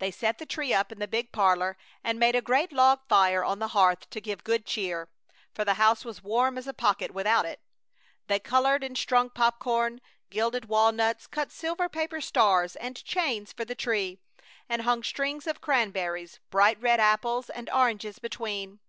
[0.00, 3.44] They set the tree up in the big parlor, and made a great log fire
[3.44, 5.08] on the hearth to give good cheer
[5.54, 7.60] for the house was warm as a pocket without it.
[8.26, 13.76] They colored and strung popcorn, gilded walnuts, cut silver paper stars and chains for the
[13.76, 14.18] tree,
[14.68, 18.80] and hung strings of cranberries, bright red apples, and oranges between.